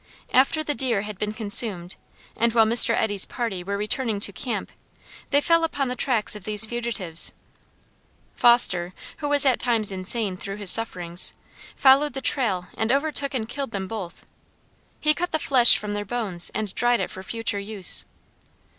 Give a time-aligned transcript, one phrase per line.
[0.33, 1.95] After the deer had been consumed,
[2.35, 2.95] and while Mr.
[2.95, 4.71] Eddy's party were returning to camp,
[5.29, 7.33] they fell upon the tracks of these fugitives;
[8.33, 11.33] Foster, who was at times insane through his sufferings,
[11.75, 14.25] followed the trail and overtook and killed them both.
[14.99, 18.03] He cut the flesh from their bones and dried it for future use.